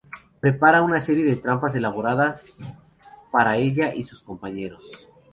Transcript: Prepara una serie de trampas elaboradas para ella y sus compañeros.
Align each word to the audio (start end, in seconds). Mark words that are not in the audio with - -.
Prepara 0.39 0.81
una 0.81 0.99
serie 0.99 1.23
de 1.23 1.35
trampas 1.35 1.75
elaboradas 1.75 2.57
para 3.31 3.57
ella 3.57 3.93
y 3.93 4.03
sus 4.03 4.23
compañeros. 4.23 4.83